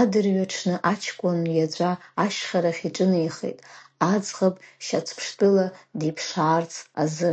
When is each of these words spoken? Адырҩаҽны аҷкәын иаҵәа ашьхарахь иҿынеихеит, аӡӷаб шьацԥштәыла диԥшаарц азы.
Адырҩаҽны 0.00 0.74
аҷкәын 0.92 1.40
иаҵәа 1.56 1.90
ашьхарахь 2.24 2.82
иҿынеихеит, 2.88 3.58
аӡӷаб 4.12 4.54
шьацԥштәыла 4.84 5.66
диԥшаарц 5.98 6.72
азы. 7.02 7.32